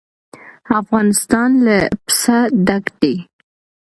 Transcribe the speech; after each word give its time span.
افغانستان 0.79 1.49
له 1.65 1.77
پسه 2.07 2.37
ډک 2.65 2.85
دی. 3.01 3.15